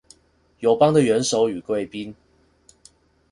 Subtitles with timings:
[0.61, 2.15] 友邦的元首與貴賓